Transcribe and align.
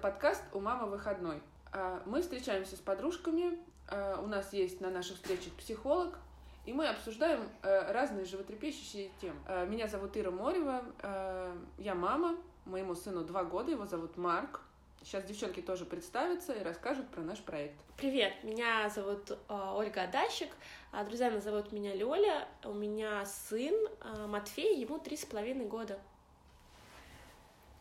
подкаст 0.00 0.42
«У 0.54 0.60
мамы 0.60 0.88
выходной». 0.88 1.42
А, 1.72 2.02
мы 2.06 2.22
встречаемся 2.22 2.74
с 2.76 2.80
подружками, 2.80 3.58
а, 3.88 4.20
у 4.22 4.26
нас 4.26 4.52
есть 4.52 4.80
на 4.80 4.90
наших 4.90 5.16
встречах 5.16 5.52
психолог, 5.54 6.18
и 6.64 6.72
мы 6.72 6.88
обсуждаем 6.88 7.40
э, 7.62 7.92
разные 7.92 8.26
животрепещущие 8.26 9.10
темы. 9.20 9.38
А, 9.46 9.66
меня 9.66 9.88
зовут 9.88 10.16
Ира 10.16 10.30
Морева, 10.30 10.82
я 11.78 11.94
мама, 11.94 12.36
моему 12.64 12.94
сыну 12.94 13.24
два 13.24 13.44
года, 13.44 13.70
его 13.72 13.86
зовут 13.86 14.16
Марк. 14.16 14.60
Сейчас 15.02 15.24
девчонки 15.24 15.60
тоже 15.60 15.86
представятся 15.86 16.52
и 16.52 16.62
расскажут 16.62 17.08
про 17.08 17.22
наш 17.22 17.40
проект. 17.40 17.76
Привет, 17.96 18.32
меня 18.42 18.90
зовут 18.90 19.38
Ольга 19.48 20.02
Адащик, 20.02 20.50
а 20.92 21.04
друзья 21.04 21.38
зовут 21.40 21.72
меня 21.72 21.94
Лёля, 21.94 22.46
у 22.64 22.74
меня 22.74 23.24
сын 23.24 23.74
Матфей, 24.28 24.78
ему 24.78 24.98
три 24.98 25.16
с 25.16 25.24
половиной 25.24 25.66
года. 25.66 25.98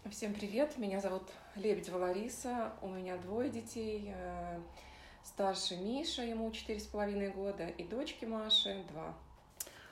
Всем 0.08 0.34
привет, 0.34 0.78
меня 0.78 1.02
зовут 1.02 1.24
Лебедева 1.56 1.98
Лариса, 1.98 2.72
у 2.82 2.88
меня 2.88 3.18
двое 3.18 3.50
детей, 3.50 4.12
э, 4.16 4.60
старший 5.24 5.78
Миша, 5.78 6.24
ему 6.24 6.50
четыре 6.52 6.80
с 6.80 6.88
половиной 6.88 7.30
года, 7.30 7.68
и 7.68 7.84
дочки 7.84 8.26
Маши 8.26 8.84
два. 8.92 9.14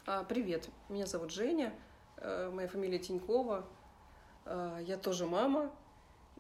А, 0.08 0.24
привет, 0.24 0.70
меня 0.88 1.06
зовут 1.06 1.32
Женя, 1.32 1.72
э, 2.16 2.50
моя 2.52 2.70
фамилия 2.70 2.98
Тинькова, 2.98 3.68
э, 4.46 4.80
я 4.88 4.98
тоже 4.98 5.28
мама, 5.28 5.72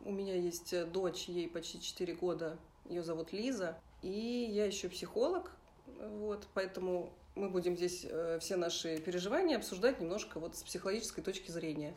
у 0.06 0.12
меня 0.12 0.34
есть 0.34 0.74
дочь, 0.92 1.26
ей 1.26 1.48
почти 1.48 1.80
4 1.80 2.16
года, 2.16 2.58
ее 2.86 3.04
зовут 3.04 3.34
Лиза, 3.34 3.78
и 4.02 4.48
я 4.50 4.66
еще 4.66 4.88
психолог, 4.88 5.52
вот, 6.00 6.48
поэтому 6.54 7.12
мы 7.36 7.50
будем 7.50 7.76
здесь 7.76 8.08
все 8.40 8.56
наши 8.56 8.98
переживания 9.00 9.58
обсуждать 9.58 10.00
немножко 10.00 10.40
вот 10.40 10.56
с 10.56 10.64
психологической 10.64 11.24
точки 11.24 11.52
зрения. 11.52 11.94